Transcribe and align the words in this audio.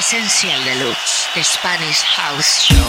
Essential 0.00 0.56
Deluxe, 0.64 1.28
the 1.34 1.44
Spanish 1.44 2.00
House 2.00 2.64
Show. 2.64 2.88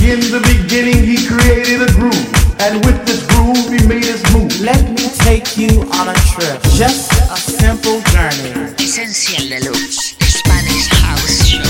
In 0.00 0.16
the 0.32 0.40
beginning, 0.40 1.04
he 1.04 1.20
created 1.28 1.84
a 1.84 1.92
groove, 1.92 2.32
and 2.56 2.80
with 2.88 3.04
this 3.04 3.20
groove, 3.28 3.68
he 3.68 3.84
made 3.84 4.08
his 4.08 4.24
move. 4.32 4.48
Let 4.64 4.80
me 4.96 5.12
take 5.28 5.60
you 5.60 5.84
on 6.00 6.08
a 6.08 6.16
trip, 6.32 6.56
just 6.72 7.12
a 7.28 7.36
simple 7.36 8.00
journey. 8.16 8.48
Essential 8.80 9.44
Deluxe, 9.44 10.16
the 10.16 10.24
Spanish 10.24 10.88
House 11.04 11.44
Show. 11.44 11.68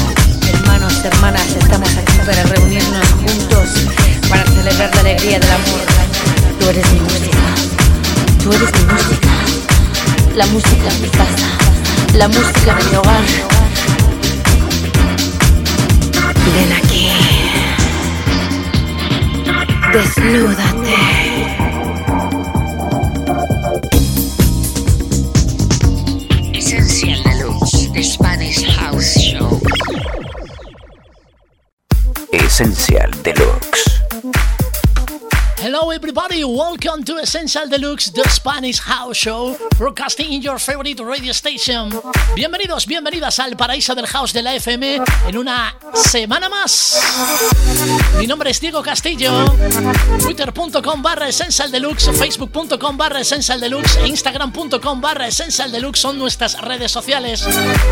Hermanos, 0.55 0.95
hermanas, 1.11 1.49
estamos 1.59 1.91
aquí 1.99 2.23
para 2.23 2.45
reunirnos 2.55 3.09
juntos 3.19 3.67
para 4.31 4.47
celebrar 4.47 4.95
la 4.95 5.01
alegría 5.01 5.41
del 5.41 5.53
amor. 5.59 5.83
Tú 6.61 6.71
eres 6.71 6.87
mi 6.93 7.01
música, 7.01 7.43
tú 8.39 8.53
eres 8.55 8.71
mi 8.79 8.85
música, 8.95 9.33
la 10.37 10.47
música 10.47 10.87
en 10.87 11.03
mi 11.03 11.09
casa, 11.11 11.51
la 12.15 12.29
música 12.29 12.77
de 12.79 12.85
mi 12.85 12.95
hogar. 12.95 13.62
Ven 16.51 16.73
aquí. 16.73 17.09
Desnúdate. 19.93 20.99
Essential 26.55 27.23
Deluxe, 27.23 27.93
the 27.93 28.03
Spanish 28.03 28.65
House 28.77 29.19
Show. 29.21 29.61
Esencial 32.33 33.11
Deluxe. 33.23 34.02
Hello, 35.63 35.93
everybody. 35.93 36.43
Welcome 36.43 37.05
to 37.05 37.19
Essential 37.19 37.69
Deluxe, 37.69 38.11
the 38.11 38.29
Spanish 38.29 38.81
House 38.81 39.17
Show, 39.17 39.57
broadcasting 39.79 40.33
in 40.33 40.43
your 40.43 40.59
favorite 40.59 40.99
radio 40.99 41.33
station. 41.33 41.89
Bienvenidos, 42.35 42.85
bienvenidas 42.85 43.39
al 43.39 43.57
paraíso 43.57 43.95
del 43.95 44.09
house 44.09 44.33
de 44.33 44.43
la 44.43 44.57
FM 44.57 45.01
en 45.29 45.39
una 45.39 45.77
semana 45.95 46.49
más. 46.49 46.99
Mi 48.19 48.27
nombre 48.27 48.51
es 48.51 48.61
Diego 48.61 48.83
Castillo. 48.83 49.45
Twitter.com 50.21 51.01
barra 51.01 51.29
Essential 51.29 51.71
Deluxe, 51.71 52.11
Facebook.com 52.13 52.97
barra 52.97 53.21
Essential 53.21 53.61
Deluxe 53.61 53.99
e 53.99 54.09
Instagram.com 54.09 55.01
barra 55.01 55.29
Essential 55.29 55.71
Deluxe 55.71 56.01
son 56.01 56.19
nuestras 56.19 56.61
redes 56.61 56.91
sociales. 56.91 57.47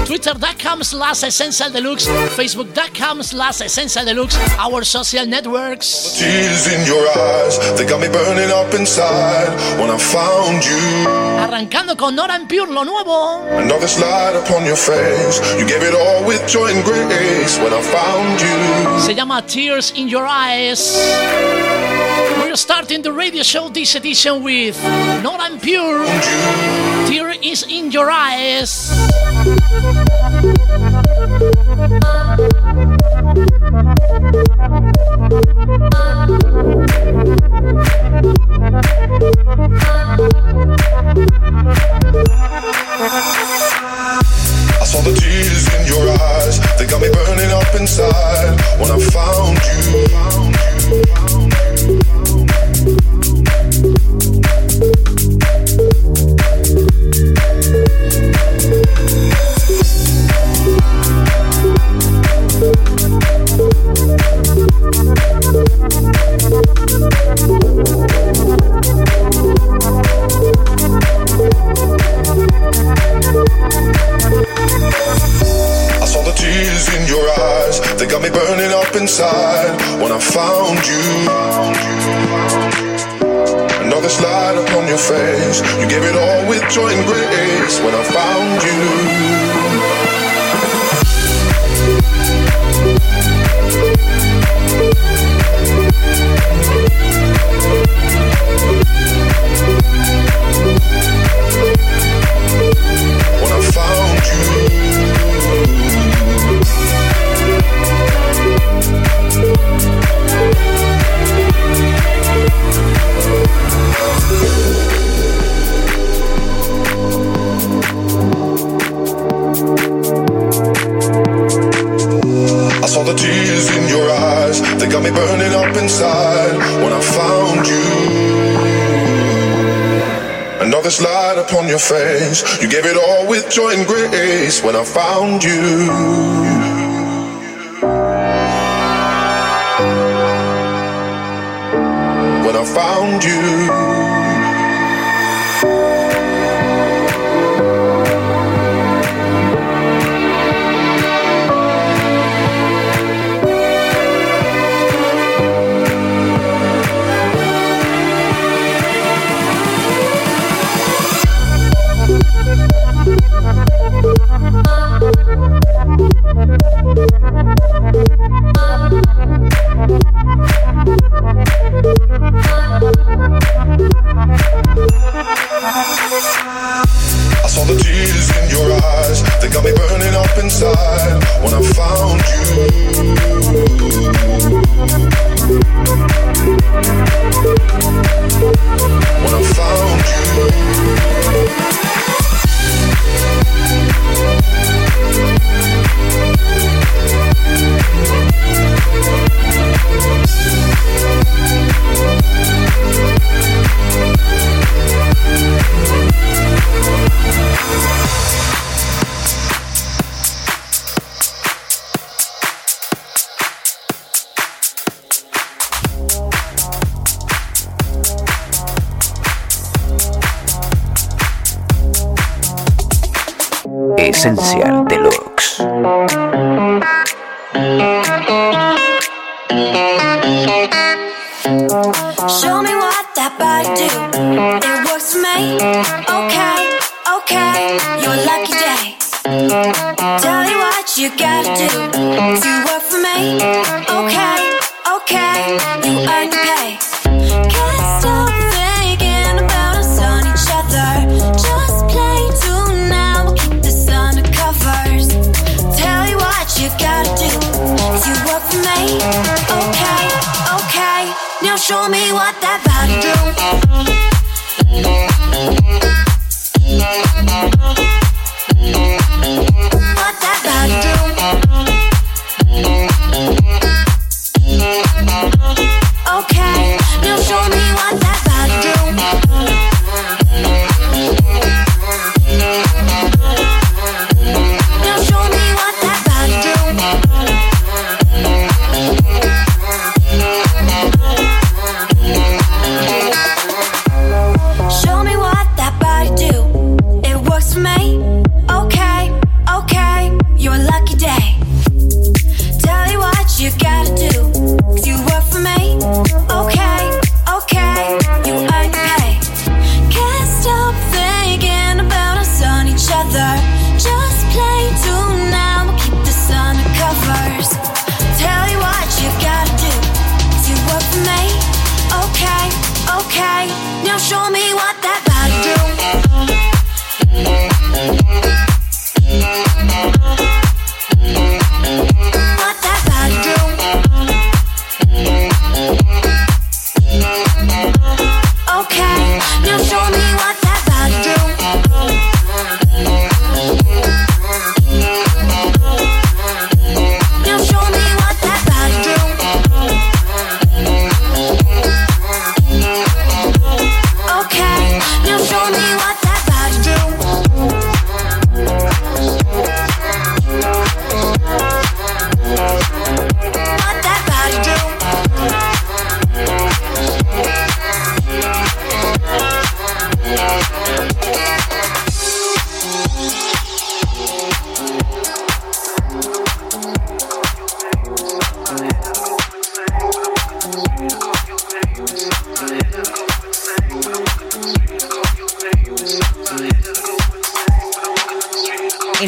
Twitter.com 0.06 0.82
slash 0.82 1.22
Essential 1.22 1.70
Deluxe, 1.70 2.08
Facebook.com 2.34 3.22
slash 3.22 3.60
Essential 3.60 4.04
Deluxe, 4.04 4.36
our 4.58 4.84
social 4.84 5.24
networks. 5.24 6.16
Tears 6.18 6.66
in 6.66 6.84
your 6.84 7.06
eyes, 7.16 7.59
they 7.76 7.84
got 7.84 8.00
me 8.00 8.08
burning 8.08 8.50
up 8.50 8.74
inside 8.74 9.48
when 9.78 9.90
I 9.90 9.98
found 9.98 10.64
you. 10.64 11.08
Arrancando 11.38 11.96
con 11.96 12.14
Nora 12.14 12.38
Pure, 12.48 12.72
lo 12.72 12.84
nuevo. 12.84 13.46
Another 13.58 13.88
slide 13.88 14.36
upon 14.36 14.64
your 14.64 14.76
face. 14.76 15.40
You 15.58 15.66
gave 15.66 15.82
it 15.82 15.94
all 15.94 16.24
with 16.26 16.46
joy 16.48 16.68
and 16.68 16.84
grace 16.84 17.58
when 17.58 17.72
I 17.72 17.80
found 17.82 18.40
you. 18.40 19.00
Se 19.00 19.14
llama 19.14 19.42
Tears 19.42 19.92
in 19.94 20.08
Your 20.08 20.26
Eyes. 20.26 20.96
We're 22.42 22.56
starting 22.56 23.02
the 23.02 23.12
radio 23.12 23.44
show 23.44 23.68
this 23.68 23.94
edition 23.94 24.42
with 24.42 24.76
Nora 25.22 25.44
and 25.44 25.62
Pure. 25.62 26.04
Tear 27.06 27.34
is 27.42 27.64
in 27.68 27.92
your 27.92 28.10
eyes. 28.10 28.90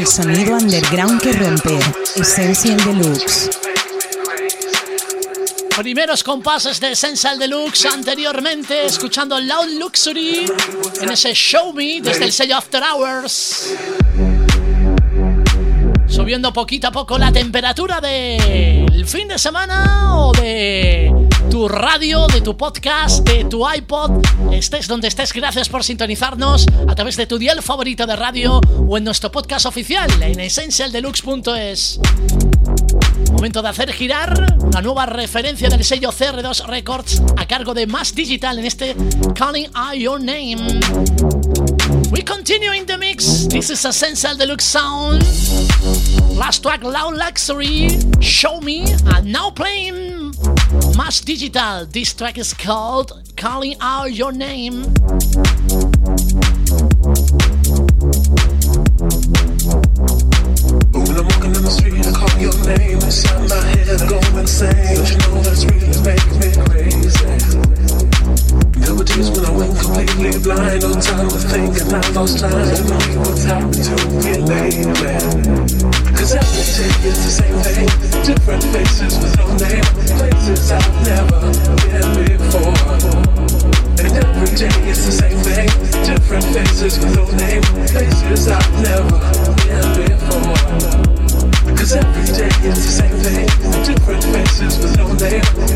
El 0.03 0.09
sonido 0.09 0.57
underground 0.57 1.23
que 1.23 1.33
rompe. 1.33 1.79
Essential 2.17 2.77
Deluxe. 2.85 3.51
Primeros 5.77 6.25
compases 6.25 6.81
de 6.81 6.91
Essential 6.91 7.39
Deluxe 7.39 7.87
anteriormente, 7.87 8.85
escuchando 8.85 9.39
Loud 9.39 9.79
Luxury 9.79 10.47
en 11.01 11.09
ese 11.09 11.33
Show 11.35 11.73
Me 11.73 12.01
desde 12.01 12.25
el 12.25 12.33
sello 12.33 12.57
After 12.57 12.83
Hours. 12.83 13.75
Subiendo 16.09 16.53
poquito 16.53 16.89
a 16.89 16.91
poco 16.91 17.17
la 17.17 17.31
temperatura 17.31 18.01
del 18.01 19.07
fin 19.07 19.29
de 19.29 19.39
semana 19.39 20.17
o 20.19 20.33
de 20.33 21.13
tu 21.53 21.69
radio, 21.69 22.27
de 22.29 22.41
tu 22.41 22.57
podcast, 22.57 23.29
de 23.29 23.45
tu 23.45 23.63
iPod. 23.69 24.23
Estés 24.51 24.89
donde 24.89 25.09
estés, 25.09 25.35
gracias 25.35 25.69
por 25.69 25.85
sintonizarnos 25.85 26.67
a 26.89 26.95
través 26.95 27.17
de 27.19 27.27
tu 27.27 27.37
dial 27.37 27.61
favorito 27.63 28.07
de 28.07 28.17
radio 28.17 28.59
o 28.89 28.97
en 28.97 29.05
nuestro 29.05 29.31
podcast 29.31 29.67
oficial 29.67 30.11
en 30.23 30.41
essentialdeluxe.es. 30.41 32.01
Momento 33.33 33.61
de 33.61 33.69
hacer 33.69 33.93
girar 33.93 34.57
una 34.61 34.81
nueva 34.81 35.05
referencia 35.05 35.69
del 35.69 35.85
sello 35.85 36.11
CR2 36.11 36.65
Records 36.65 37.21
a 37.37 37.47
cargo 37.47 37.75
de 37.75 37.87
Mass 37.87 38.15
Digital 38.15 38.59
en 38.59 38.65
este 38.65 38.97
Calling 39.35 39.69
Out 39.75 39.97
Your 39.97 40.21
Name. 40.21 40.81
We 42.11 42.25
continue 42.25 42.75
in 42.75 42.87
the 42.87 42.97
mix. 42.97 43.47
This 43.49 43.69
is 43.69 43.85
Essential 43.85 44.39
Deluxe 44.39 44.65
Sound. 44.65 45.23
Last 46.35 46.63
track, 46.63 46.83
Loud 46.83 47.15
Luxury, 47.19 47.89
Show 48.21 48.63
Me, 48.63 48.85
and 49.15 49.27
now 49.27 49.51
playing 49.51 50.12
Mass 50.97 51.21
Digital. 51.21 51.87
This 51.87 52.13
track 52.13 52.39
is 52.39 52.53
called 52.53 53.13
Calling 53.37 53.77
Out 53.81 54.13
Your 54.13 54.33
Name. 54.33 54.83
When 60.93 61.17
I'm 61.17 61.25
walking 61.25 61.55
in 61.55 61.63
the 61.63 61.71
street, 61.71 62.07
I 62.07 62.13
call 62.13 62.41
your 62.41 62.53
name 62.67 62.99
my 63.49 63.61
head, 63.69 63.89
I 63.89 64.09
go 64.09 64.19
insane. 64.39 64.97
You 65.07 65.17
know 65.23 65.43
that's 65.43 65.65
really 65.65 65.89
making 66.03 66.39
me 66.41 66.49
crazy? 66.69 67.33
There 68.81 68.95
were 68.95 69.05
days 69.05 69.31
when 69.31 69.45
I 69.45 69.51
went 69.57 69.79
completely 69.79 70.39
blind, 70.43 70.83
no 70.83 70.93
time 71.01 71.29
to 71.29 71.39
think, 71.39 71.81
and 71.81 71.93
I 71.93 72.11
lost 72.11 72.39
time. 72.39 72.53
I 72.53 72.61
know 73.15 73.21
what's 73.21 73.45
happened 73.45 73.75
to 73.75 73.95
me 74.23 74.33
lately. 74.45 75.82
Day 76.33 76.39
it's 76.41 77.21
the 77.21 77.45
same 77.45 77.59
thing, 77.61 77.87
different 78.25 78.65
faces 78.73 79.19
with 79.21 79.37
no 79.37 79.53
name, 79.61 79.85
places 80.17 80.73
I've 80.73 80.89
never 81.05 81.45
been 81.85 82.09
before. 82.25 82.73
And 84.01 84.13
every 84.17 84.57
day 84.57 84.73
it's 84.89 85.05
the 85.05 85.13
same 85.13 85.37
thing, 85.45 85.69
different 86.09 86.45
faces 86.57 86.99
with 86.99 87.15
no 87.17 87.29
name, 87.37 87.61
places 87.93 88.49
I've 88.49 88.73
never 88.81 89.21
been 89.61 90.09
before. 90.09 90.57
Cause 91.77 91.93
every 92.01 92.25
day 92.33 92.49
the 92.49 92.81
same 92.81 93.17
thing, 93.21 93.47
different 93.85 94.25
faces 94.33 94.79
with 94.81 94.97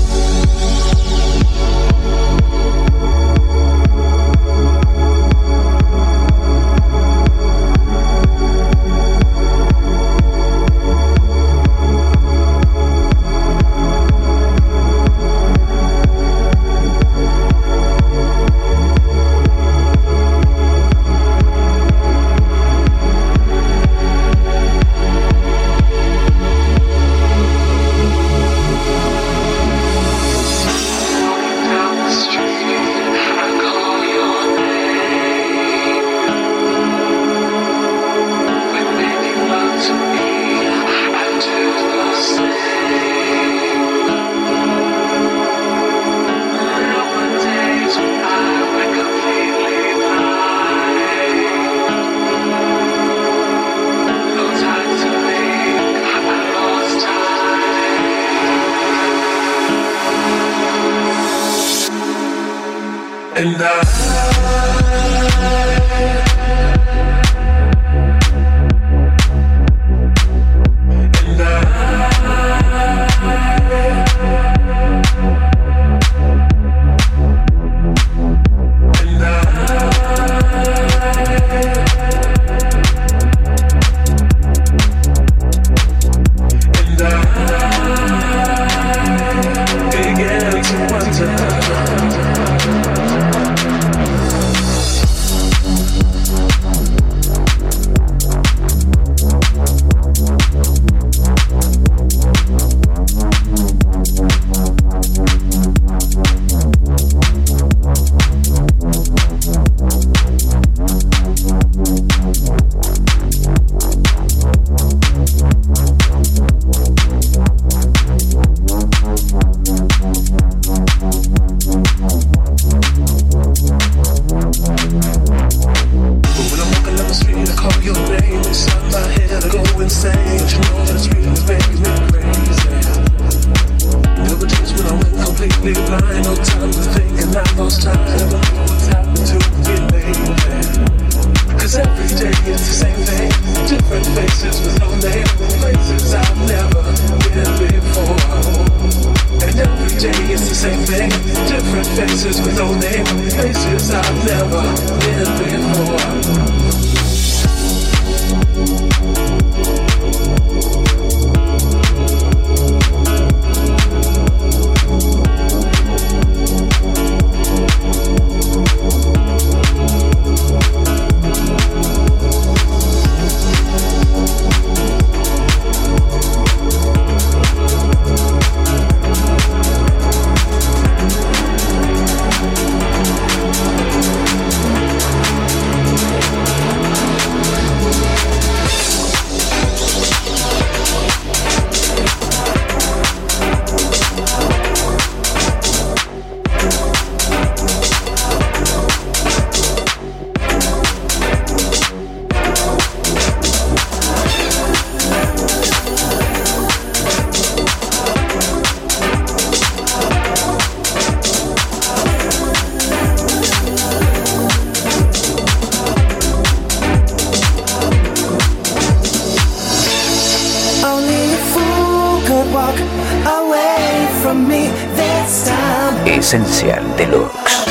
Essential 226.06 226.84
Deluxe. 226.96 227.66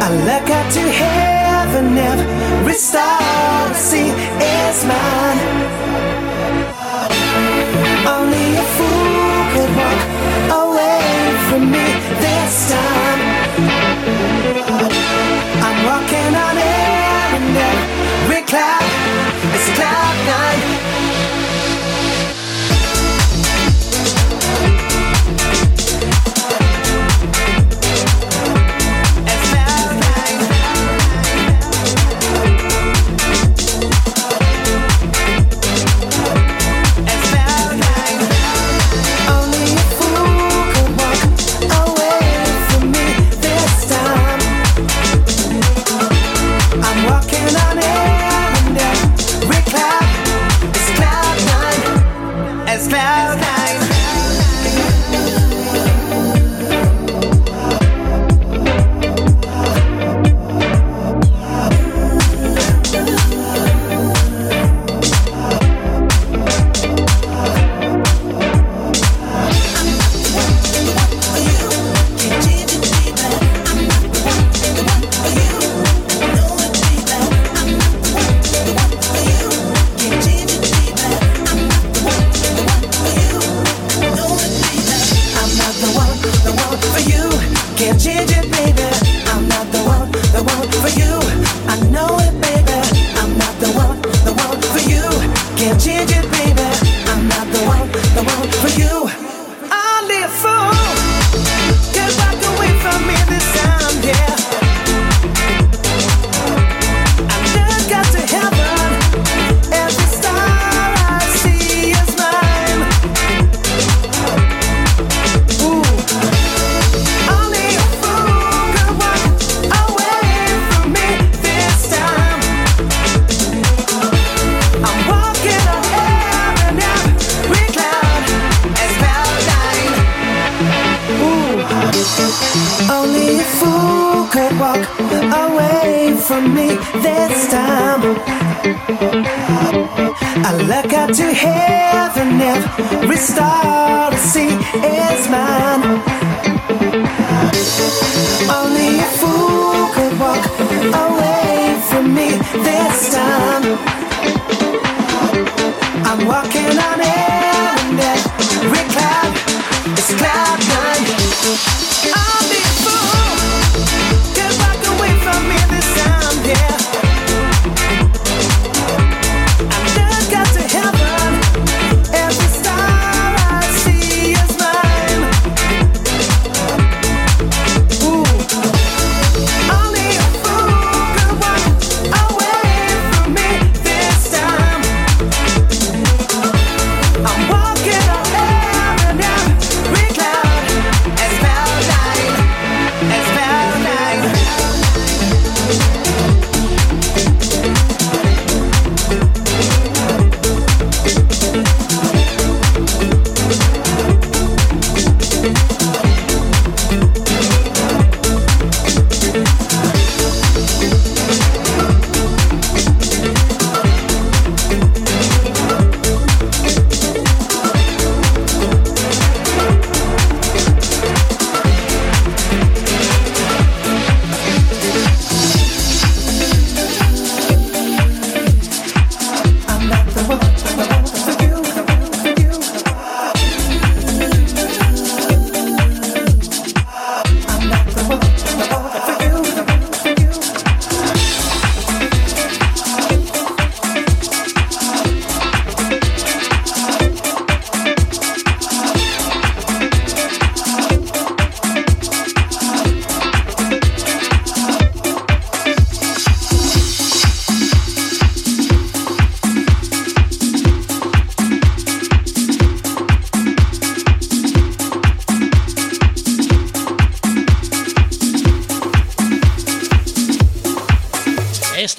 I 0.00 0.08
look 0.26 0.50
up 0.50 0.72
to 0.72 0.80
heaven, 0.80 1.96
every 1.96 2.74
star 2.74 3.18
I 3.20 3.72
see 3.74 4.10
is 4.10 4.84
mine. 4.90 5.40
Only 8.06 8.56
a 8.56 8.62
fool. 8.74 8.93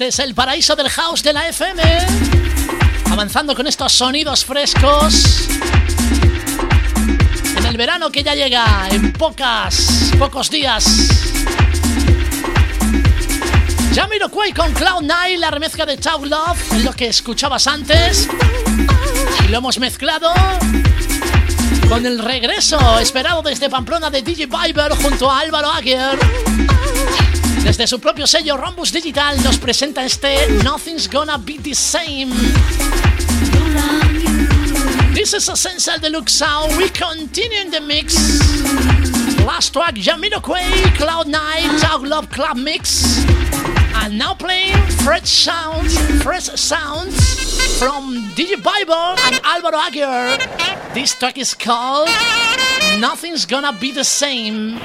Es 0.06 0.20
el 0.20 0.36
paraíso 0.36 0.76
del 0.76 0.88
house 0.88 1.20
de 1.24 1.32
la 1.32 1.48
FM. 1.48 1.82
Avanzando 3.10 3.56
con 3.56 3.66
estos 3.66 3.92
sonidos 3.92 4.44
frescos. 4.44 5.48
En 7.56 7.66
el 7.66 7.76
verano 7.76 8.08
que 8.12 8.22
ya 8.22 8.36
llega 8.36 8.86
en 8.88 9.12
pocas, 9.12 10.12
pocos 10.16 10.48
días. 10.48 11.08
Jamiroquai 13.96 14.52
con 14.52 14.72
Cloud9, 14.72 15.38
la 15.38 15.50
remezcla 15.50 15.84
de 15.84 15.96
Tau 15.96 16.24
Love, 16.24 16.72
es 16.74 16.84
lo 16.84 16.92
que 16.92 17.08
escuchabas 17.08 17.66
antes. 17.66 18.28
Y 19.44 19.48
lo 19.48 19.58
hemos 19.58 19.80
mezclado 19.80 20.32
con 21.88 22.06
el 22.06 22.20
regreso 22.20 23.00
esperado 23.00 23.42
desde 23.42 23.68
Pamplona 23.68 24.08
de 24.08 24.22
DJ 24.22 24.46
Viber 24.46 24.92
junto 25.02 25.28
a 25.28 25.40
Álvaro 25.40 25.72
Aguirre. 25.72 26.20
Desde 27.66 27.88
su 27.88 27.98
propio 27.98 28.28
sello 28.28 28.56
Rhombus 28.56 28.92
Digital 28.92 29.42
nos 29.42 29.58
presenta 29.58 30.04
este 30.04 30.62
Nothing's 30.62 31.10
Gonna 31.10 31.36
Be 31.36 31.58
the 31.58 31.74
Same. 31.74 32.32
This 35.12 35.34
is 35.34 35.48
Essential 35.48 35.98
Deluxe 35.98 36.32
Sound. 36.32 36.76
We 36.76 36.88
continue 36.90 37.60
in 37.60 37.72
the 37.72 37.80
mix. 37.80 38.14
Last 39.44 39.72
track, 39.72 39.96
Jamiroquai, 39.96 40.62
Cloud9, 40.96 41.80
Talk 41.80 42.02
Love 42.02 42.30
Club 42.30 42.56
Mix. 42.56 43.26
And 43.96 44.16
now 44.16 44.34
playing 44.34 44.76
fresh 45.02 45.28
sounds, 45.28 45.98
fresh 46.22 46.44
sounds 46.44 47.16
from 47.80 48.30
DJ 48.36 48.62
Bible 48.62 49.18
and 49.24 49.40
Alvaro 49.42 49.78
Aguirre. 49.78 50.38
This 50.94 51.16
track 51.16 51.36
is 51.36 51.52
called 51.52 52.08
Nothing's 53.00 53.44
Gonna 53.44 53.72
Be 53.72 53.90
the 53.90 54.04
Same. 54.04 54.78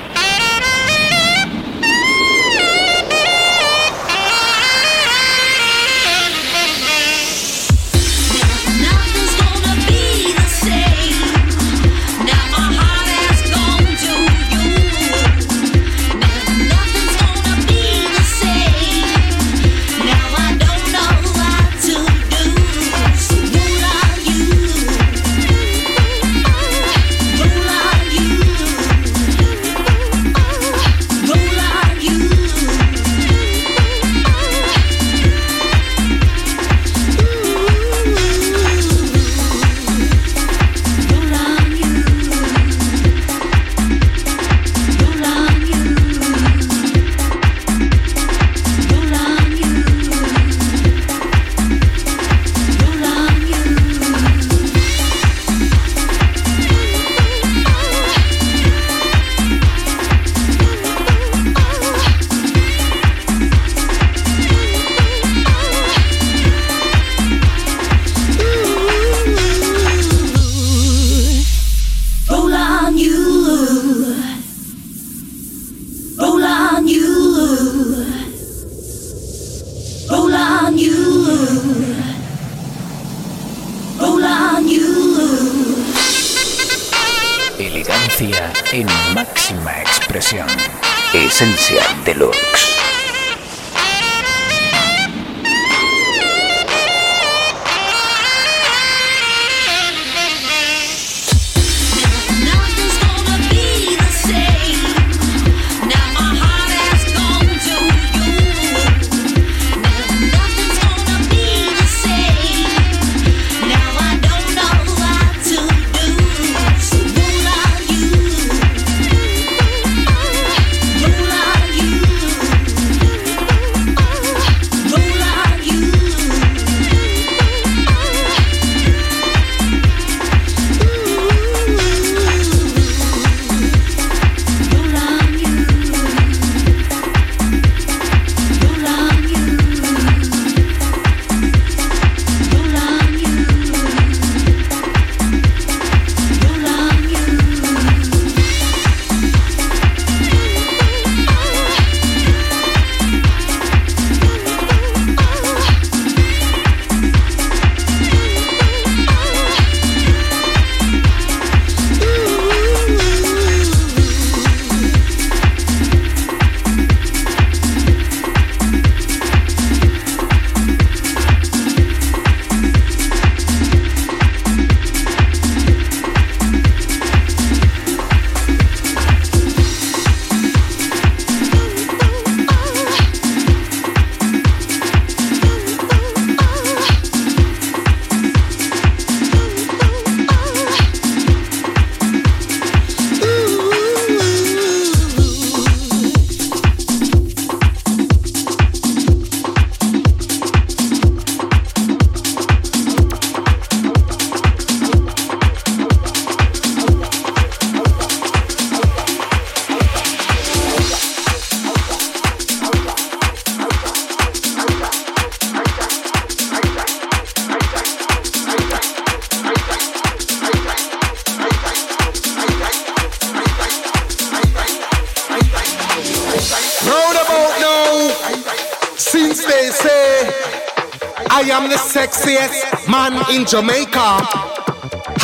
I 231.33 231.43
am 231.49 231.69
the 231.69 231.75
sexiest 231.75 232.87
man 232.87 233.13
in 233.33 233.45
Jamaica. 233.45 234.21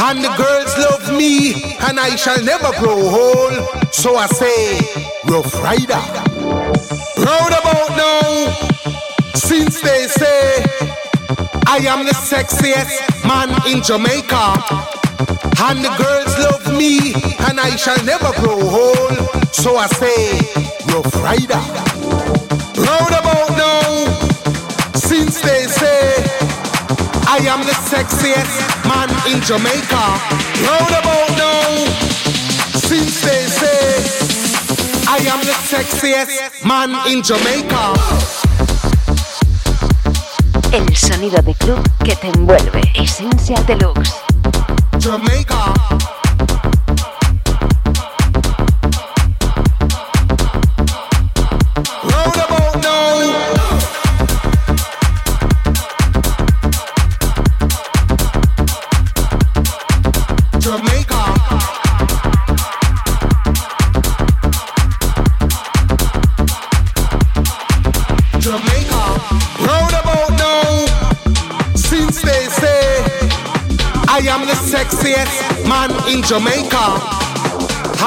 And 0.01 0.23
the 0.23 0.33
girls 0.35 0.77
love 0.77 1.15
me, 1.15 1.75
and 1.87 1.99
I 1.99 2.15
shall 2.15 2.43
never 2.43 2.71
grow 2.79 2.97
old. 2.97 3.93
So 3.93 4.15
I 4.15 4.27
say, 4.27 4.79
Rough 5.25 5.53
Rider. 5.63 6.01
Round 7.23 7.53
about 7.53 7.89
now, 7.95 8.51
since 9.35 9.79
they 9.81 10.07
say, 10.07 10.63
I 11.67 11.77
am 11.85 12.05
the 12.05 12.13
sexiest 12.13 12.97
man 13.27 13.49
in 13.67 13.83
Jamaica. 13.83 14.45
And 15.61 15.85
the 15.85 15.93
girls 16.01 16.33
love 16.39 16.77
me, 16.77 17.13
and 17.47 17.59
I 17.59 17.75
shall 17.75 18.03
never 18.03 18.31
grow 18.41 18.59
old. 18.59 19.53
So 19.53 19.77
I 19.77 19.87
say, 19.87 20.39
Rough 20.91 21.15
Rider. 21.23 21.61
Round 22.81 23.13
about 23.13 23.26
I 27.37 27.41
am 27.41 27.61
the 27.61 27.71
sexiest 27.71 28.57
man 28.89 29.09
in 29.31 29.39
Jamaica. 29.43 30.03
Round 30.65 30.89
about 30.89 31.29
now, 31.37 31.85
since 32.73 33.21
they 33.21 33.45
say, 33.45 34.01
I 35.07 35.17
am 35.29 35.45
the 35.45 35.53
sexiest 35.69 36.65
man 36.65 36.89
in 37.07 37.21
Jamaica. 37.21 37.93
El 40.73 40.95
sonido 40.95 41.39
de 41.43 41.53
club 41.53 41.87
que 42.03 42.15
te 42.15 42.29
envuelve. 42.29 42.81
Esencia 42.95 43.61
Deluxe. 43.67 44.15
Jamaica. 44.99 45.76
Sexiest 74.77 75.67
man 75.67 75.89
in 76.07 76.21
Jamaica. 76.21 76.85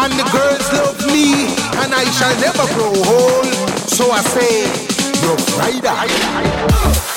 And 0.00 0.12
the 0.14 0.26
girls 0.30 0.66
love 0.72 1.00
me, 1.06 1.50
and 1.82 1.92
I 1.92 2.04
shall 2.16 2.36
never 2.38 2.66
grow 2.74 2.94
old. 3.16 3.46
So 3.90 4.12
I 4.12 4.22
say, 4.22 4.70
Rough 5.26 5.58
Rider. 5.58 7.09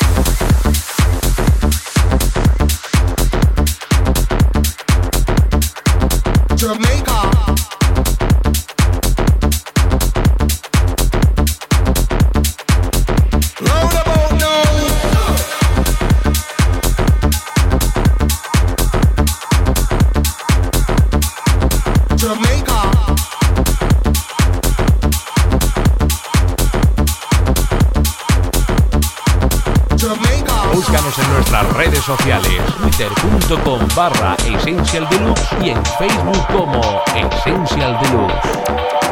Nuestras 31.54 31.78
redes 31.78 32.00
sociales, 32.00 32.64
twitter.com 32.78 33.80
barra 33.96 34.36
Essential 34.44 35.08
Deluxe 35.10 35.48
y 35.62 35.70
en 35.70 35.86
Facebook 36.00 36.48
como 36.52 36.82
Essential 37.16 38.00
Deluxe. 38.02 39.03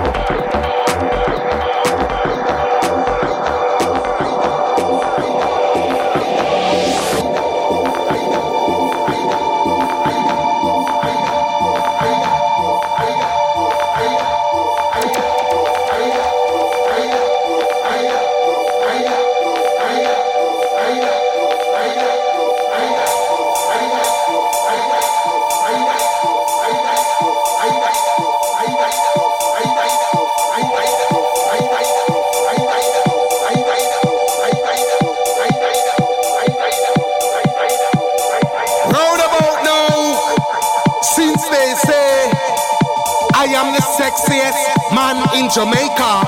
Jamaica, 45.54 46.24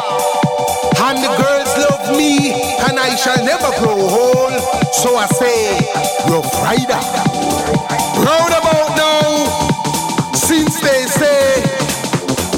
and 0.99 1.17
the 1.23 1.31
girls 1.39 1.71
love 1.79 2.17
me, 2.17 2.51
and 2.83 2.99
I 2.99 3.15
shall 3.15 3.39
never 3.45 3.71
grow 3.79 3.95
old. 3.95 4.51
So 4.91 5.15
I 5.15 5.27
say, 5.39 5.79
Rough 6.27 6.51
Rider. 6.59 6.99
Round 8.19 8.51
about 8.51 8.91
now, 8.99 10.33
since 10.35 10.77
they 10.81 11.05
say 11.07 11.63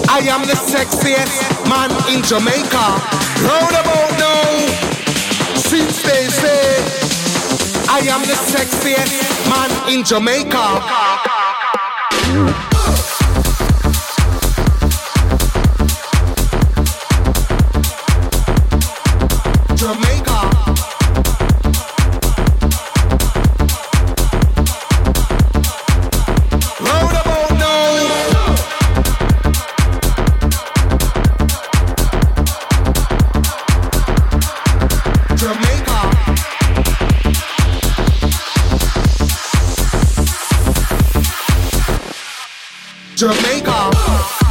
I 0.09 0.25
am 0.25 0.41
the 0.41 0.57
sexiest 0.57 1.69
man 1.69 1.91
in 2.09 2.23
Jamaica. 2.23 2.85
Round 3.45 3.75
about 3.77 4.17
now, 4.17 4.49
since 5.55 6.01
they 6.01 6.25
say 6.29 6.81
I 7.89 7.99
am 8.09 8.21
the 8.21 8.37
sexiest 8.49 9.21
man 9.51 9.69
in 9.93 10.03
Jamaica. 10.03 10.81
Jamaica. 12.25 12.64
Jamaica. 35.45 36.09
Jamaica. 43.15 44.44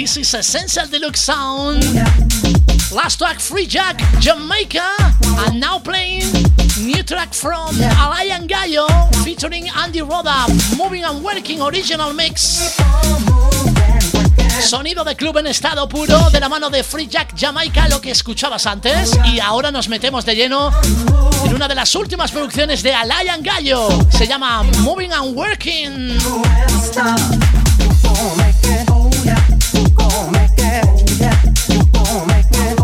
This 0.00 0.16
is 0.16 0.32
Essential 0.32 0.86
Deluxe 0.86 1.20
Sound. 1.20 1.84
Last 2.90 3.18
track, 3.18 3.38
Free 3.38 3.66
Jack, 3.66 4.00
Jamaica. 4.18 4.96
And 5.44 5.60
now 5.60 5.78
playing 5.78 6.24
new 6.80 7.02
track 7.02 7.34
from 7.34 7.76
Alain 8.00 8.46
Gallo 8.46 8.88
featuring 9.22 9.68
Andy 9.68 10.00
Roda. 10.00 10.46
Moving 10.78 11.04
and 11.04 11.22
Working 11.22 11.60
original 11.60 12.14
mix. 12.14 12.80
Sonido 14.62 15.04
de 15.04 15.14
club 15.16 15.36
en 15.36 15.48
estado 15.48 15.86
puro 15.86 16.30
de 16.30 16.40
la 16.40 16.48
mano 16.48 16.70
de 16.70 16.82
Free 16.82 17.06
Jack 17.06 17.34
Jamaica, 17.36 17.86
lo 17.90 18.00
que 18.00 18.12
escuchabas 18.12 18.64
antes. 18.64 19.12
Y 19.26 19.38
ahora 19.38 19.70
nos 19.70 19.90
metemos 19.90 20.24
de 20.24 20.34
lleno 20.34 20.70
en 21.44 21.54
una 21.54 21.68
de 21.68 21.74
las 21.74 21.94
últimas 21.94 22.30
producciones 22.30 22.82
de 22.82 22.94
Alain 22.94 23.42
Gallo. 23.42 23.90
Se 24.08 24.26
llama 24.26 24.62
Moving 24.82 25.12
and 25.12 25.36
Working. 25.36 26.18
gonna 30.10 30.32
make 30.32 30.58
yeah, 31.20 31.42
you 31.68 31.84
gonna 31.92 32.26
it. 32.54 32.79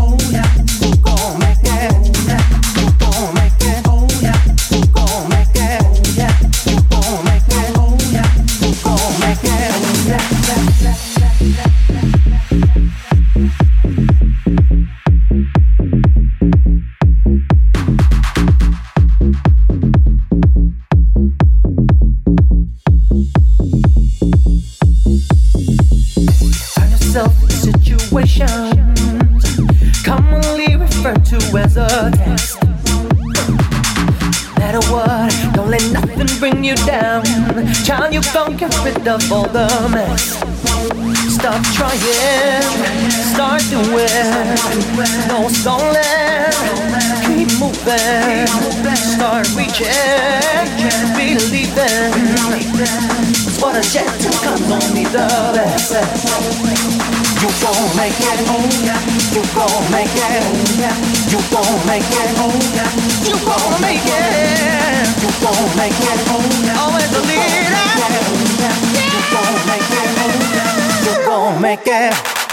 Start 49.77 50.65
reaching, 50.73 51.05
believing. 51.13 52.09
It's 53.29 53.61
what 53.61 53.77
a 53.77 53.81
jet 53.85 54.09
comes 54.41 54.71
only 54.73 55.05
the 55.05 55.29
best. 55.53 55.93
You 57.37 57.49
gon' 57.61 57.85
make 57.93 58.17
it, 58.17 58.41
you 59.37 59.45
gon' 59.53 59.85
make 59.93 60.09
it, 60.09 60.41
you 61.29 61.37
gon' 61.53 61.77
make 61.85 62.09
it, 62.09 62.33
you 63.21 63.37
gon' 63.45 63.77
make 63.79 64.01
it, 64.01 65.21
you 65.21 65.29
gon' 65.45 65.69
make 65.77 65.93
it. 65.93 66.17
Always 66.81 67.09
the 67.11 67.21
leader 67.29 67.61
You 69.13 69.21
gon' 69.29 69.61
make 69.69 69.93
it. 69.93 70.09
You 71.05 71.13
gon' 71.23 71.61
make 71.61 71.85
it. 71.85 72.46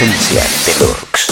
esencia 0.00 0.44
de 0.64 0.86
Lurks. 0.86 1.27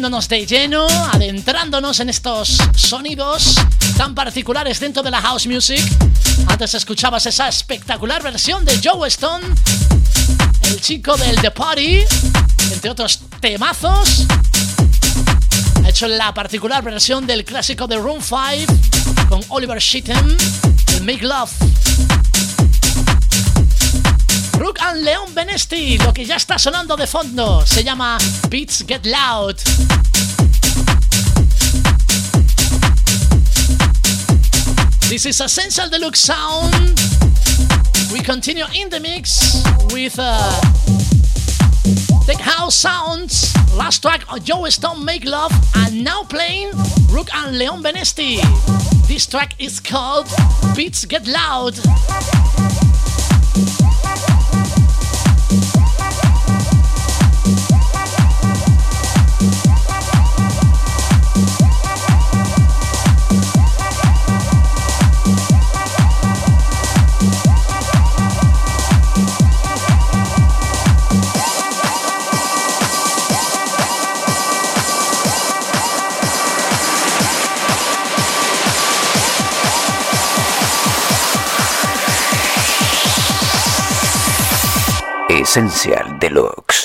Metiéndonos 0.00 0.28
de 0.30 0.46
lleno, 0.46 0.86
adentrándonos 1.12 2.00
en 2.00 2.08
estos 2.08 2.56
sonidos 2.74 3.56
tan 3.98 4.14
particulares 4.14 4.80
dentro 4.80 5.02
de 5.02 5.10
la 5.10 5.20
house 5.20 5.46
music. 5.46 5.82
Antes 6.46 6.72
escuchabas 6.72 7.26
esa 7.26 7.48
espectacular 7.48 8.22
versión 8.22 8.64
de 8.64 8.80
Joe 8.82 9.06
Stone, 9.08 9.44
el 10.62 10.80
chico 10.80 11.18
del 11.18 11.36
The 11.42 11.50
Party, 11.50 11.98
entre 12.72 12.90
otros 12.90 13.20
temazos. 13.40 14.24
Ha 15.84 15.90
hecho 15.90 16.08
la 16.08 16.32
particular 16.32 16.82
versión 16.82 17.26
del 17.26 17.44
clásico 17.44 17.86
de 17.86 17.98
Room 17.98 18.22
5 18.22 18.72
con 19.28 19.44
Oliver 19.50 19.80
Sheatham, 19.80 20.34
el 20.94 21.02
Make 21.02 21.26
Love. 21.26 21.52
Rook 24.60 24.78
and 24.82 25.02
Leon 25.02 25.34
Benesti, 25.34 25.96
lo 25.96 26.12
que 26.12 26.26
ya 26.26 26.36
está 26.36 26.58
sonando 26.58 26.94
de 26.94 27.06
fondo, 27.06 27.64
se 27.66 27.82
llama 27.82 28.18
Beats 28.50 28.84
Get 28.86 29.06
Loud. 29.06 29.56
This 35.10 35.26
is 35.26 35.40
Essential 35.40 35.88
Deluxe 35.88 36.20
Sound. 36.20 36.72
We 38.12 38.20
continue 38.20 38.64
in 38.76 38.90
the 38.90 39.00
mix 39.00 39.60
with 39.92 40.14
uh, 40.20 40.60
Tech 42.26 42.36
House 42.36 42.76
Sounds. 42.76 43.52
Last 43.74 44.02
track 44.02 44.22
of 44.32 44.44
Joe 44.44 44.66
Stone 44.66 45.04
Make 45.04 45.24
Love, 45.24 45.50
and 45.78 46.04
now 46.04 46.22
playing 46.22 46.70
Rook 47.08 47.26
and 47.34 47.58
Leon 47.58 47.82
Benesti. 47.82 48.38
This 49.08 49.26
track 49.26 49.56
is 49.58 49.80
called 49.80 50.28
Beats 50.76 51.04
Get 51.06 51.26
Loud. 51.26 51.74
Esencial 85.50 86.16
Deluxe. 86.20 86.79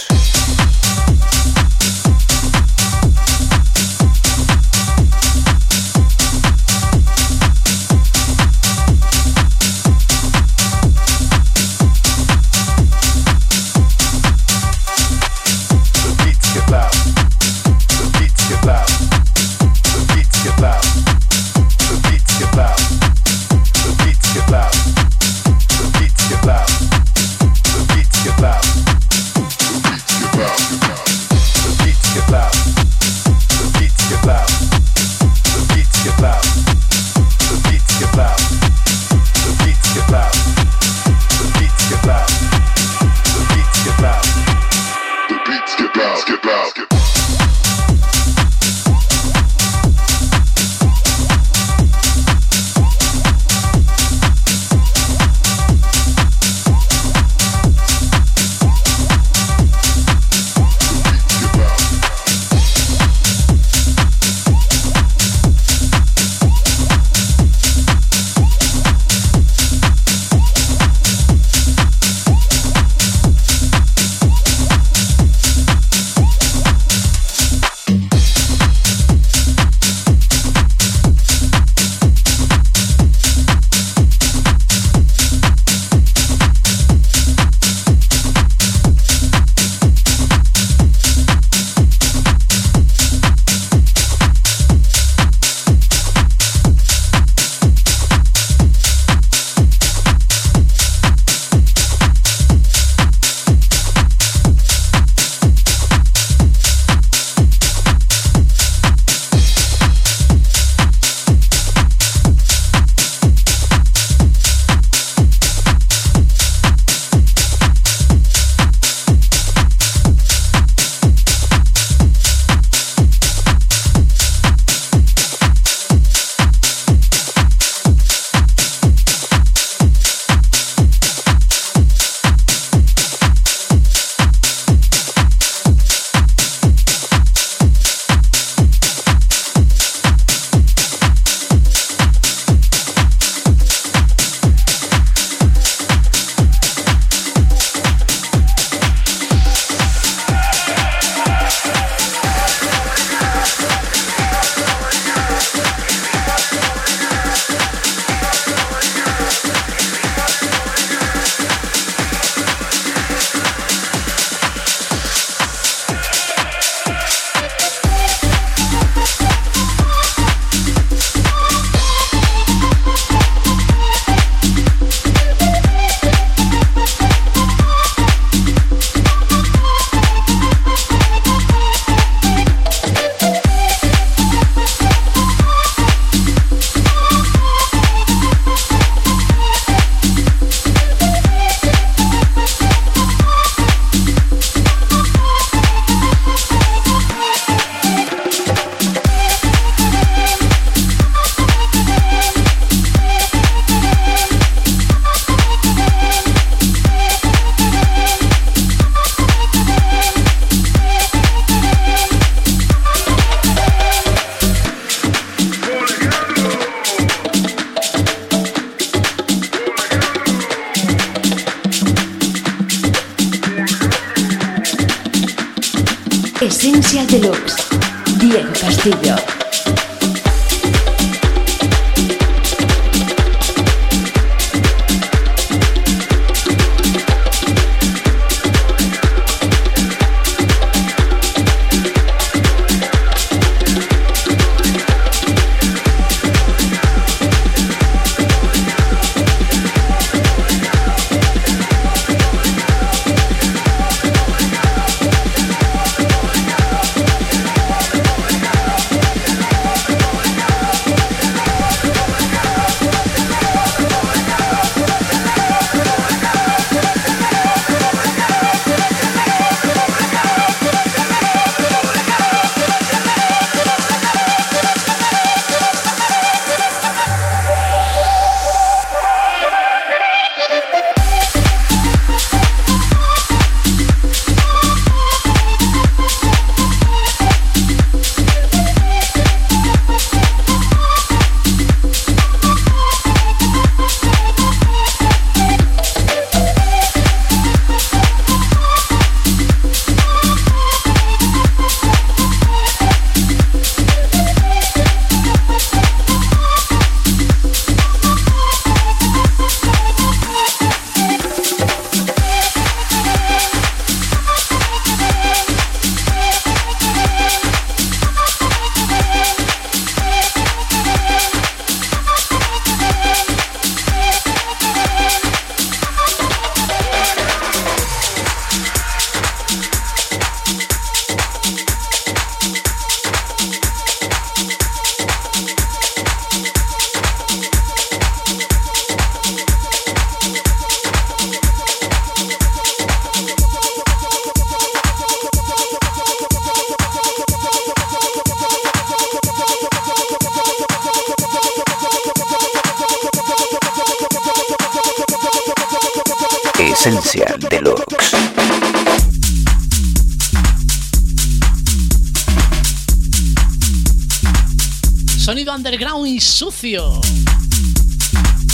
Sucio. 366.36 367.00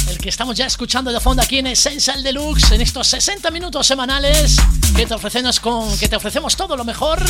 El 0.08 0.20
que 0.20 0.30
estamos 0.30 0.56
ya 0.56 0.68
escuchando 0.68 1.12
de 1.12 1.20
fondo 1.20 1.42
aquí 1.42 1.58
en 1.58 1.66
Essential 1.66 2.22
Deluxe 2.22 2.74
en 2.74 2.82
estos 2.82 3.08
60 3.08 3.50
minutos 3.50 3.88
semanales 3.88 4.58
que 4.96 5.08
te 5.08 5.16
ofrecemos 5.16 5.60
con 5.60 5.98
que 5.98 6.08
te 6.08 6.16
ofrecemos 6.16 6.56
todo 6.56 6.78
lo 6.78 6.86
mejor, 6.86 7.24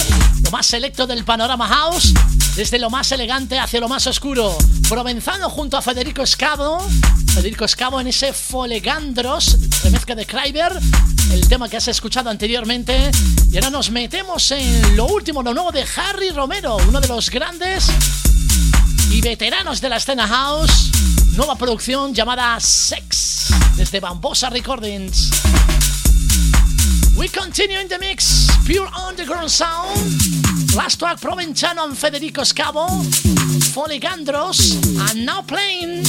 lo 0.43 0.51
más 0.51 0.65
selecto 0.65 1.07
del 1.07 1.23
panorama 1.23 1.69
house, 1.69 2.13
desde 2.57 2.79
lo 2.79 2.89
más 2.89 3.09
elegante 3.13 3.59
hacia 3.59 3.79
lo 3.79 3.87
más 3.87 4.07
oscuro. 4.07 4.57
Provenzano 4.89 5.49
junto 5.49 5.77
a 5.77 5.81
Federico 5.81 6.21
Escavo, 6.21 6.85
Federico 7.33 7.63
Escavo 7.63 8.01
en 8.01 8.07
ese 8.07 8.33
Folegandros, 8.33 9.57
remezcla 9.85 10.15
de 10.15 10.25
Kreiber, 10.25 10.73
el 11.31 11.47
tema 11.47 11.69
que 11.69 11.77
has 11.77 11.87
escuchado 11.87 12.29
anteriormente. 12.29 13.09
Y 13.49 13.55
ahora 13.55 13.69
nos 13.69 13.89
metemos 13.89 14.51
en 14.51 14.97
lo 14.97 15.05
último, 15.05 15.43
lo 15.43 15.53
nuevo 15.53 15.71
de 15.71 15.85
Harry 15.95 16.31
Romero, 16.31 16.75
uno 16.89 16.99
de 16.99 17.07
los 17.07 17.29
grandes 17.29 17.89
veteranos 19.21 19.79
de 19.81 19.89
la 19.89 19.97
escena 19.97 20.27
house. 20.27 20.91
Nueva 21.35 21.55
producción 21.55 22.13
llamada 22.13 22.59
Sex 22.59 23.53
desde 23.77 23.99
Bambosa 23.99 24.49
Recordings. 24.49 25.29
We 27.15 27.29
continue 27.29 27.79
in 27.79 27.87
the 27.87 27.99
mix, 27.99 28.47
pure 28.65 28.89
underground 29.07 29.49
sound. 29.49 29.95
Last 30.75 30.99
track 30.99 31.19
Provenzano 31.19 31.85
and 31.85 31.97
Federico 31.97 32.41
Scavo, 32.43 32.87
Foligandros, 33.73 34.75
and 35.09 35.25
now 35.25 35.41
playing 35.41 36.03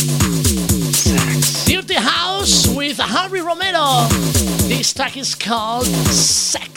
Dirty 1.67 1.95
House 1.95 2.67
with 2.69 2.99
Harry 2.99 3.43
Romero. 3.43 4.07
This 4.69 4.95
track 4.95 5.17
is 5.17 5.35
called 5.35 5.87
Sex. 5.87 6.72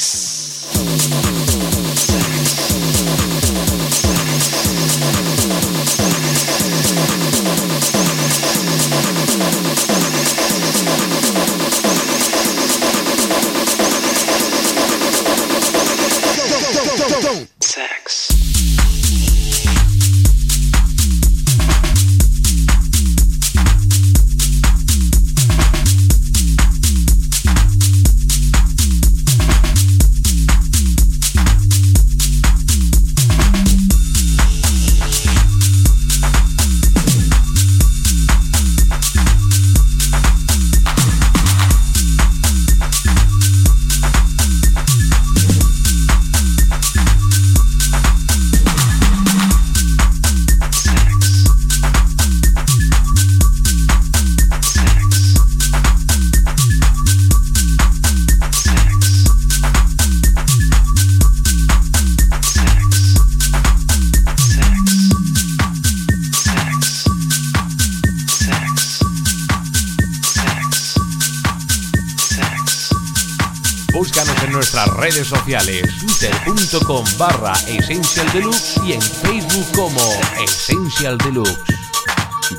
Sociales, 75.46 75.84
twitter.com 76.00 77.06
barra 77.20 77.54
Essential 77.68 78.26
Deluxe 78.34 78.82
y 78.84 78.94
en 78.94 79.02
Facebook 79.02 79.68
como 79.76 80.02
Essential 80.44 81.20
Deluxe. 81.20 81.62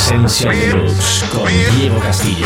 Esencia 0.03 0.50
Deluxe 0.50 1.24
con 1.30 1.48
Diego 1.76 2.00
Castillo. 2.00 2.44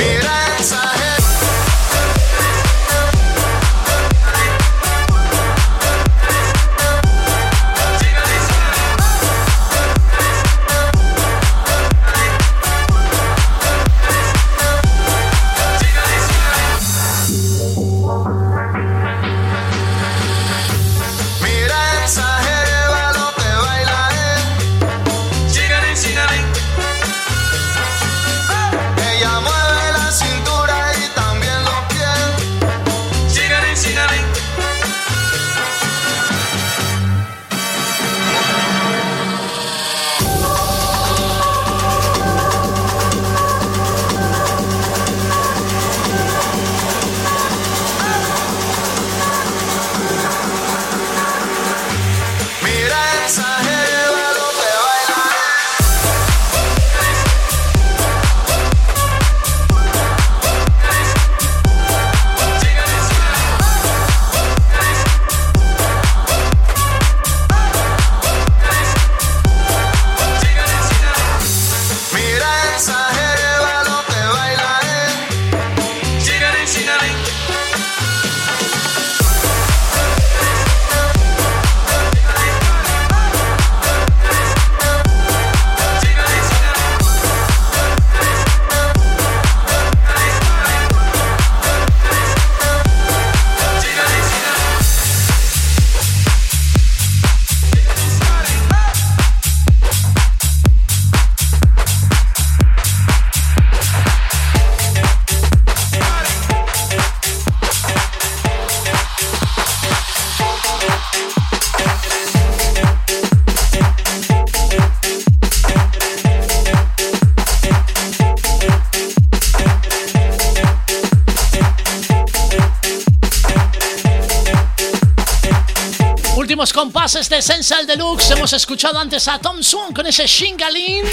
Compases 127.07 127.29
de 127.29 127.37
Essential 127.37 127.87
Deluxe. 127.87 128.33
Hemos 128.33 128.53
escuchado 128.53 128.99
antes 128.99 129.29
a 129.29 129.39
Tom 129.39 129.63
Swan 129.63 129.93
con 129.93 130.05
ese 130.09 130.27
Shingalin. 130.27 131.05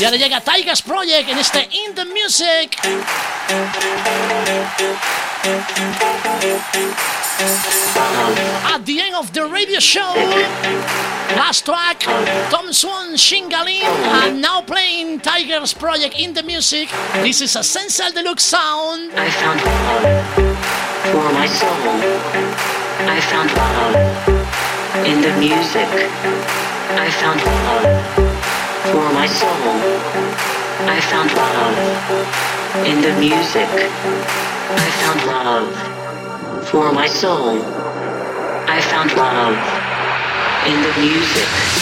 Y 0.00 0.04
ahora 0.04 0.16
llega 0.16 0.40
Tigers 0.40 0.80
Project 0.80 1.28
en 1.28 1.38
este 1.38 1.68
In 1.72 1.94
the 1.94 2.06
Music. 2.06 2.78
At 8.64 8.86
the 8.86 8.98
end 8.98 9.14
of 9.14 9.30
the 9.32 9.42
radio 9.42 9.78
show, 9.78 10.14
last 11.36 11.66
track, 11.66 12.06
Tom 12.48 12.72
Swan, 12.72 13.14
Shingalin, 13.18 13.84
and 14.24 14.40
now 14.40 14.62
playing 14.62 15.20
Tigers 15.20 15.74
Project 15.74 16.14
in 16.18 16.32
the 16.32 16.42
music. 16.44 16.88
This 17.22 17.42
is 17.42 17.54
Essential 17.56 18.10
Deluxe 18.10 18.42
sound. 18.42 19.12
I 19.14 19.28
found 19.28 19.60
love 19.62 20.46
for 21.12 21.32
my 21.34 21.46
soul. 21.46 21.68
I 23.06 23.20
found 23.20 23.52
love 23.54 24.35
in 25.04 25.20
the 25.20 25.32
music. 25.38 25.88
I 27.04 27.10
found 27.20 27.40
love 27.44 27.84
for 28.90 29.12
my 29.12 29.26
soul. 29.26 29.50
I 30.88 31.00
found 31.10 31.32
love 31.34 32.86
in 32.86 33.02
the 33.02 33.12
music. 33.20 33.68
I 34.70 34.88
found 35.00 35.20
love 35.26 36.68
for 36.68 36.92
my 36.92 37.06
soul. 37.06 37.60
I 38.68 38.80
found 38.80 39.14
love 39.16 39.56
in 40.66 40.82
the 40.82 41.00
music. 41.00 41.75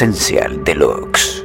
Esencial 0.00 0.64
Deluxe. 0.64 1.42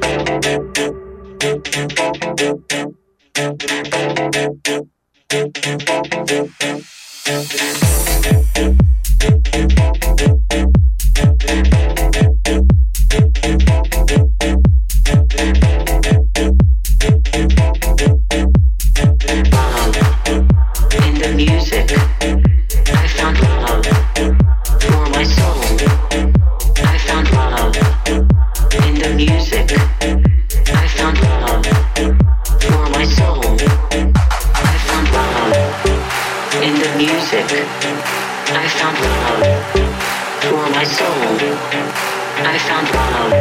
found 42.66 42.88
love 42.94 43.32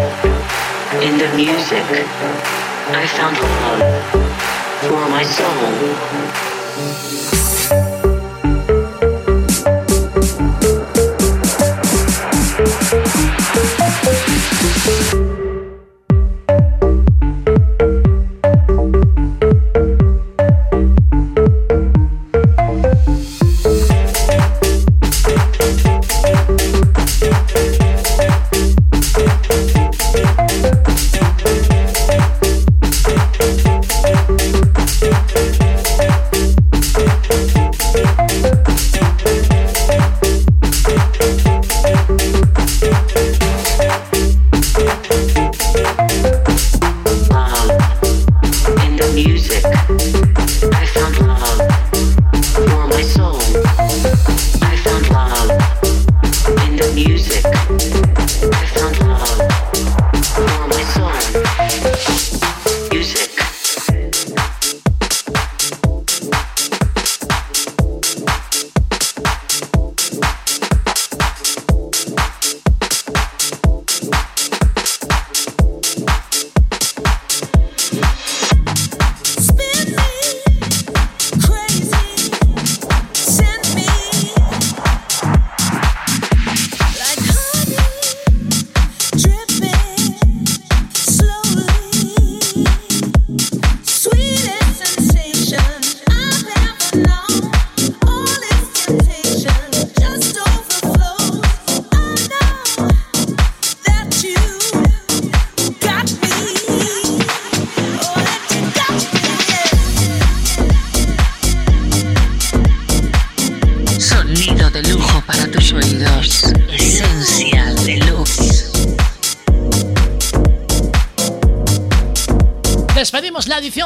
in 1.02 1.18
the 1.18 1.30
music. 1.36 1.84
I 2.94 3.08
found 3.18 3.38
love 3.42 3.82
for 4.82 5.10
my 5.10 5.24
soul. 5.24 6.55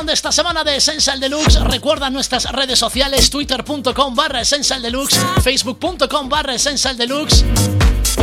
De 0.05 0.13
esta 0.13 0.31
semana 0.31 0.63
de 0.63 0.77
Essential 0.77 1.19
Deluxe. 1.19 1.59
Recuerda 1.61 2.09
nuestras 2.09 2.49
redes 2.51 2.79
sociales, 2.79 3.29
twitter.com 3.29 4.15
barra 4.15 4.41
Essential 4.41 4.81
Deluxe, 4.81 5.19
facebook.com 5.43 6.29
barra 6.29 6.53
Essential 6.53 6.95
Deluxe, 6.95 7.43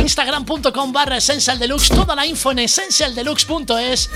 instagram.com 0.01 0.91
barra 0.91 1.17
Essential 1.17 1.59
Deluxe, 1.59 1.89
toda 1.89 2.15
la 2.15 2.25
info 2.25 2.51
en 2.51 2.59
essentialdeluxe.es. 2.59 4.09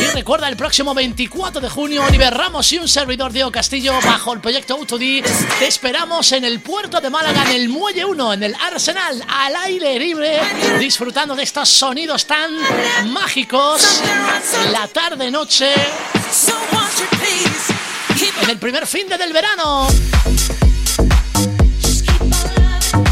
Y 0.00 0.04
recuerda 0.14 0.48
el 0.48 0.56
próximo 0.56 0.94
24 0.94 1.60
de 1.60 1.68
junio, 1.68 2.02
Oliver 2.02 2.32
Ramos 2.32 2.72
y 2.72 2.78
un 2.78 2.88
servidor 2.88 3.32
Diego 3.32 3.50
Castillo 3.50 3.92
bajo 4.02 4.32
el 4.32 4.40
proyecto 4.40 4.74
Autodi. 4.74 5.22
Te 5.58 5.66
esperamos 5.66 6.32
en 6.32 6.44
el 6.44 6.60
puerto 6.60 7.00
de 7.00 7.10
Málaga, 7.10 7.44
en 7.50 7.60
el 7.60 7.68
Muelle 7.68 8.04
1, 8.04 8.32
en 8.34 8.42
el 8.42 8.54
Arsenal, 8.54 9.22
al 9.28 9.56
aire 9.56 9.98
libre, 9.98 10.40
disfrutando 10.78 11.34
de 11.34 11.42
estos 11.42 11.68
sonidos 11.68 12.26
tan 12.26 12.52
mágicos. 13.12 14.00
La 14.72 14.88
tarde-noche. 14.88 15.74
En 18.46 18.52
el 18.52 18.58
primer 18.58 18.86
fin 18.86 19.08
de 19.08 19.18
del 19.18 19.32
verano. 19.32 19.88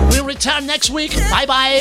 We'll 0.09 0.26
return 0.26 0.65
next 0.65 0.89
week. 0.89 1.15
Bye 1.32 1.45
bye. 1.45 1.80